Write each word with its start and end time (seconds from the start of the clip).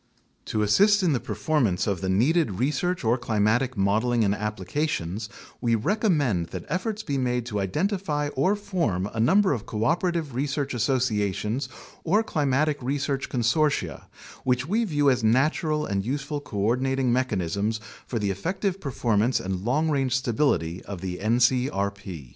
To 0.45 0.63
assist 0.63 1.03
in 1.03 1.13
the 1.13 1.19
performance 1.19 1.85
of 1.85 2.01
the 2.01 2.09
needed 2.09 2.53
research 2.57 3.03
or 3.03 3.19
climatic 3.19 3.77
modeling 3.77 4.23
and 4.23 4.33
applications, 4.33 5.29
we 5.61 5.75
recommend 5.75 6.47
that 6.47 6.65
efforts 6.69 7.03
be 7.03 7.19
made 7.19 7.45
to 7.45 7.59
identify 7.59 8.29
or 8.29 8.55
form 8.55 9.07
a 9.13 9.19
number 9.19 9.53
of 9.53 9.67
cooperative 9.67 10.33
research 10.33 10.73
associations 10.73 11.69
or 12.03 12.23
cli 12.23 12.45
matic 12.45 12.77
research 12.81 13.29
consortia, 13.29 14.05
which 14.43 14.67
we 14.67 14.85
view 14.85 15.07
as 15.11 15.23
natural 15.23 15.85
and 15.85 16.03
useful 16.03 16.41
co 16.41 16.57
ordinating 16.57 17.13
mechanisms 17.13 17.79
for 18.07 18.17
the 18.17 18.31
effective 18.31 18.81
performance 18.81 19.39
and 19.39 19.63
long 19.65 19.87
range 19.87 20.15
stability 20.15 20.83
of 20.85 21.01
the 21.01 21.19
ncrp. 21.19 22.29